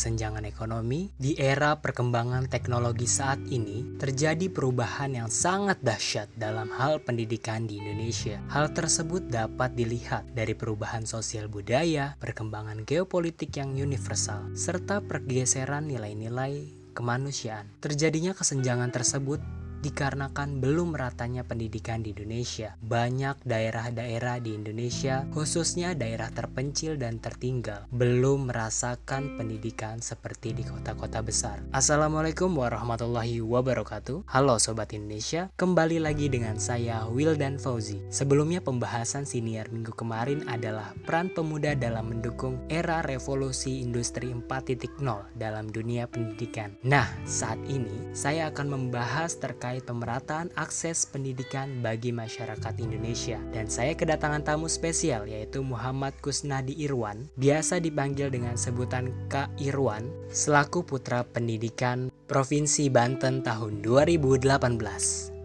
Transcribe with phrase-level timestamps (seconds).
[0.00, 7.04] kesenjangan ekonomi, di era perkembangan teknologi saat ini, terjadi perubahan yang sangat dahsyat dalam hal
[7.04, 8.40] pendidikan di Indonesia.
[8.48, 16.80] Hal tersebut dapat dilihat dari perubahan sosial budaya, perkembangan geopolitik yang universal, serta pergeseran nilai-nilai
[16.96, 17.68] kemanusiaan.
[17.84, 19.44] Terjadinya kesenjangan tersebut
[19.80, 22.76] dikarenakan belum meratanya pendidikan di Indonesia.
[22.84, 31.24] Banyak daerah-daerah di Indonesia, khususnya daerah terpencil dan tertinggal, belum merasakan pendidikan seperti di kota-kota
[31.24, 31.64] besar.
[31.72, 34.28] Assalamualaikum warahmatullahi wabarakatuh.
[34.28, 38.04] Halo Sobat Indonesia, kembali lagi dengan saya Wildan Fauzi.
[38.12, 45.00] Sebelumnya pembahasan siniar minggu kemarin adalah peran pemuda dalam mendukung era revolusi industri 4.0
[45.40, 46.76] dalam dunia pendidikan.
[46.84, 53.38] Nah, saat ini saya akan membahas terkait terkait pemerataan akses pendidikan bagi masyarakat Indonesia.
[53.54, 60.10] Dan saya kedatangan tamu spesial yaitu Muhammad Kusnadi Irwan, biasa dipanggil dengan sebutan Kak Irwan,
[60.26, 64.58] selaku putra pendidikan Provinsi Banten tahun 2018.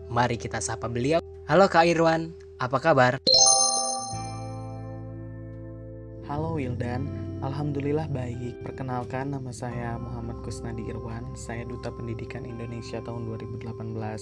[0.10, 1.22] Mari kita sapa beliau.
[1.46, 3.22] Halo Kak Irwan, apa kabar?
[6.26, 7.06] Halo Wildan,
[7.44, 8.64] Alhamdulillah baik.
[8.64, 11.36] Perkenalkan nama saya Muhammad Kusnadi Irwan.
[11.36, 13.76] Saya Duta Pendidikan Indonesia tahun 2018.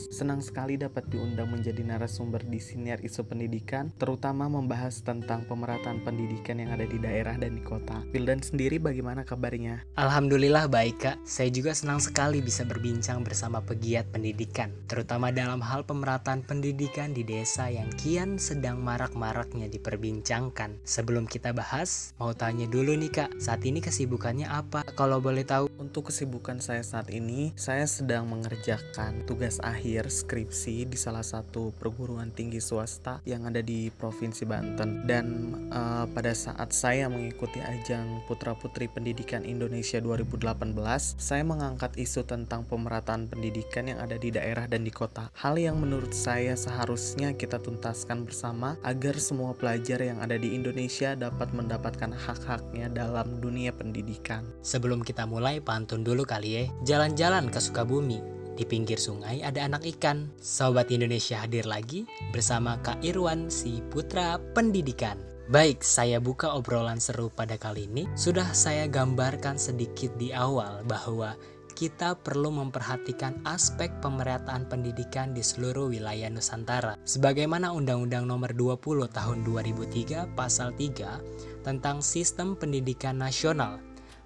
[0.10, 6.58] Senang sekali dapat diundang menjadi narasumber di siniar isu pendidikan, terutama membahas tentang pemerataan pendidikan
[6.58, 8.02] yang ada di daerah dan di kota.
[8.10, 9.86] Wildan sendiri bagaimana kabarnya?
[9.94, 11.18] Alhamdulillah baik kak.
[11.22, 17.22] Saya juga senang sekali bisa berbincang bersama pegiat pendidikan, terutama dalam hal pemerataan pendidikan di
[17.22, 20.82] desa yang kian sedang marak-maraknya diperbincangkan.
[20.82, 24.88] Sebelum kita bahas, mau tanya dulu nih nih kak, saat ini kesibukannya apa?
[24.96, 25.68] Kalau boleh tahu.
[25.82, 32.30] Untuk kesibukan saya saat ini, saya sedang mengerjakan tugas akhir skripsi di salah satu perguruan
[32.30, 35.10] tinggi swasta yang ada di Provinsi Banten.
[35.10, 35.26] Dan
[35.74, 40.78] uh, pada saat saya mengikuti ajang Putra Putri Pendidikan Indonesia 2018,
[41.18, 45.34] saya mengangkat isu tentang pemerataan pendidikan yang ada di daerah dan di kota.
[45.34, 51.18] Hal yang menurut saya seharusnya kita tuntaskan bersama agar semua pelajar yang ada di Indonesia
[51.18, 54.46] dapat mendapatkan hak-haknya dalam dunia pendidikan.
[54.62, 56.64] Sebelum kita mulai, pantun dulu kali ya.
[56.86, 58.22] Jalan-jalan ke Sukabumi.
[58.54, 60.30] Di pinggir sungai ada anak ikan.
[60.38, 65.18] Sobat Indonesia hadir lagi bersama Kak Irwan, si putra pendidikan.
[65.50, 68.06] Baik, saya buka obrolan seru pada kali ini.
[68.14, 71.34] Sudah saya gambarkan sedikit di awal bahwa
[71.74, 77.02] kita perlu memperhatikan aspek pemerataan pendidikan di seluruh wilayah Nusantara.
[77.02, 83.82] Sebagaimana Undang-Undang Nomor 20 Tahun 2003 Pasal 3 tentang Sistem Pendidikan Nasional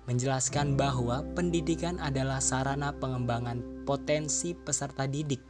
[0.08, 5.44] menjelaskan bahwa pendidikan adalah sarana pengembangan potensi peserta didik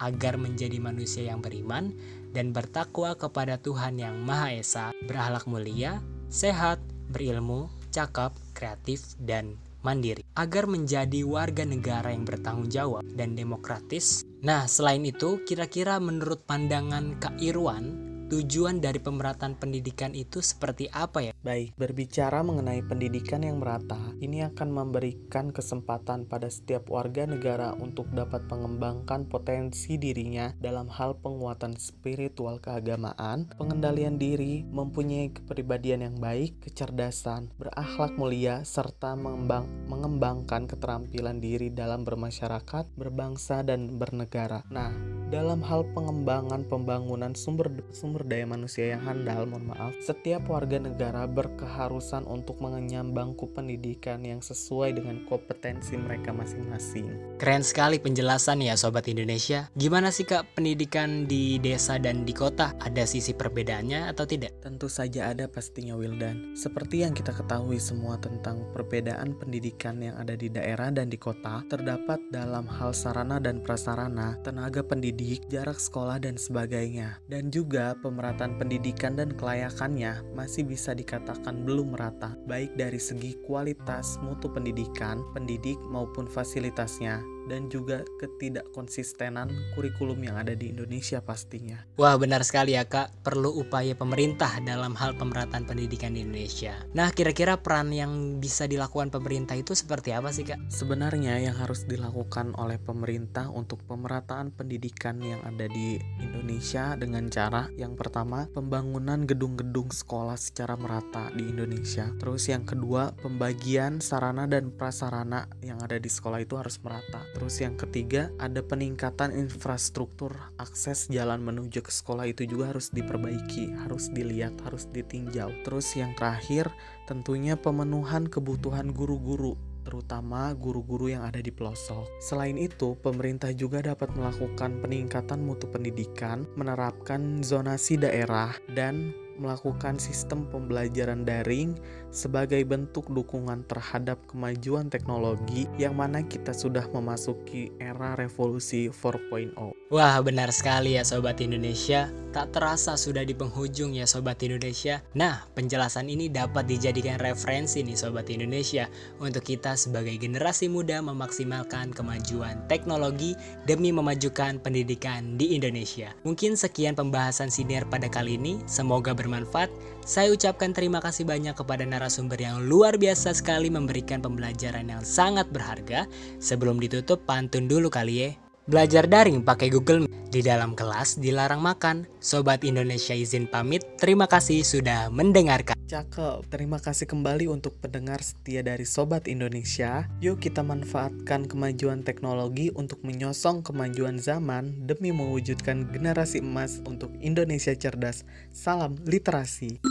[0.00, 1.94] agar menjadi manusia yang beriman
[2.34, 6.80] dan bertakwa kepada Tuhan yang Maha Esa, berakhlak mulia, sehat,
[7.12, 14.24] berilmu, cakap, kreatif, dan mandiri agar menjadi warga negara yang bertanggung jawab dan demokratis.
[14.40, 21.18] Nah, selain itu, kira-kira menurut pandangan Kak Irwan, tujuan dari pemerataan pendidikan itu seperti apa
[21.18, 21.32] ya?
[21.42, 28.06] Baik, berbicara mengenai pendidikan yang merata, ini akan memberikan kesempatan pada setiap warga negara untuk
[28.14, 36.62] dapat mengembangkan potensi dirinya dalam hal penguatan spiritual keagamaan, pengendalian diri, mempunyai kepribadian yang baik,
[36.62, 44.62] kecerdasan, berakhlak mulia, serta mengembang, mengembangkan keterampilan diri dalam bermasyarakat, berbangsa, dan bernegara.
[44.70, 44.94] Nah,
[45.34, 51.28] dalam hal pengembangan pembangunan sumber sumber daya manusia yang handal, mohon maaf, setiap warga negara
[51.28, 57.36] berkeharusan untuk mengenyam bangku pendidikan yang sesuai dengan kompetensi mereka masing-masing.
[57.36, 59.68] Keren sekali penjelasan ya sobat Indonesia.
[59.76, 62.72] Gimana sih Kak pendidikan di desa dan di kota?
[62.80, 64.64] Ada sisi perbedaannya atau tidak?
[64.64, 66.56] Tentu saja ada pastinya Wildan.
[66.56, 71.60] Seperti yang kita ketahui semua tentang perbedaan pendidikan yang ada di daerah dan di kota,
[71.68, 77.18] terdapat dalam hal sarana dan prasarana, tenaga pendidik pendidik, jarak sekolah, dan sebagainya.
[77.26, 84.18] Dan juga pemerataan pendidikan dan kelayakannya masih bisa dikatakan belum merata, baik dari segi kualitas
[84.26, 91.82] mutu pendidikan, pendidik maupun fasilitasnya dan juga ketidakkonsistenan kurikulum yang ada di Indonesia pastinya.
[91.98, 96.78] Wah benar sekali ya kak, perlu upaya pemerintah dalam hal pemerataan pendidikan di Indonesia.
[96.94, 100.70] Nah kira-kira peran yang bisa dilakukan pemerintah itu seperti apa sih kak?
[100.70, 107.66] Sebenarnya yang harus dilakukan oleh pemerintah untuk pemerataan pendidikan yang ada di Indonesia dengan cara
[107.74, 112.12] yang pertama pembangunan gedung-gedung sekolah secara merata di Indonesia.
[112.20, 117.24] Terus yang kedua pembagian sarana dan prasarana yang ada di sekolah itu harus merata.
[117.40, 123.80] Terus yang ketiga, ada peningkatan infrastruktur akses jalan menuju ke sekolah itu juga harus diperbaiki,
[123.80, 125.48] harus dilihat, harus ditinjau.
[125.64, 126.68] Terus yang terakhir,
[127.08, 132.06] tentunya pemenuhan kebutuhan guru-guru terutama guru-guru yang ada di pelosok.
[132.20, 140.44] Selain itu, pemerintah juga dapat melakukan peningkatan mutu pendidikan, menerapkan zonasi daerah, dan melakukan sistem
[140.52, 141.80] pembelajaran daring
[142.12, 149.56] sebagai bentuk dukungan terhadap kemajuan teknologi yang mana kita sudah memasuki era revolusi 4.0.
[149.88, 152.12] Wah, benar sekali ya Sobat Indonesia.
[152.30, 155.02] Tak terasa sudah di penghujung ya Sobat Indonesia.
[155.18, 158.86] Nah, penjelasan ini dapat dijadikan referensi nih Sobat Indonesia
[159.18, 163.34] untuk kita sebagai generasi muda memaksimalkan kemajuan teknologi
[163.66, 166.14] demi memajukan pendidikan di Indonesia.
[166.22, 168.62] Mungkin sekian pembahasan siniar pada kali ini.
[168.62, 169.74] Semoga bermanfaat.
[170.06, 175.50] Saya ucapkan terima kasih banyak kepada narasumber yang luar biasa sekali memberikan pembelajaran yang sangat
[175.50, 176.06] berharga.
[176.38, 178.49] Sebelum ditutup, pantun dulu kali ya.
[178.70, 182.06] Belajar daring pakai Google di dalam kelas dilarang makan.
[182.22, 183.82] Sobat Indonesia izin pamit.
[183.98, 185.74] Terima kasih sudah mendengarkan.
[185.90, 190.06] Cakep, terima kasih kembali untuk pendengar setia dari Sobat Indonesia.
[190.22, 197.74] Yuk kita manfaatkan kemajuan teknologi untuk menyosong kemajuan zaman demi mewujudkan generasi emas untuk Indonesia
[197.74, 198.22] cerdas.
[198.54, 199.82] Salam literasi.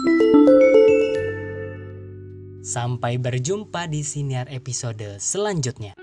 [2.63, 5.98] Sampai berjumpa di siniar episode selanjutnya.